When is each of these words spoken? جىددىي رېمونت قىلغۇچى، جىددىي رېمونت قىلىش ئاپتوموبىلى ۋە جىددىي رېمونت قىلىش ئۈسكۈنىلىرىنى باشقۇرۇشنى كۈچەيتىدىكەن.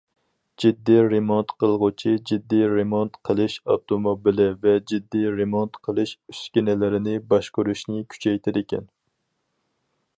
جىددىي 0.61 0.99
رېمونت 1.09 1.51
قىلغۇچى، 1.63 2.13
جىددىي 2.29 2.63
رېمونت 2.71 3.19
قىلىش 3.29 3.57
ئاپتوموبىلى 3.73 4.47
ۋە 4.63 4.73
جىددىي 4.93 5.29
رېمونت 5.41 5.77
قىلىش 5.89 6.15
ئۈسكۈنىلىرىنى 6.33 7.15
باشقۇرۇشنى 7.35 8.01
كۈچەيتىدىكەن. 8.15 8.89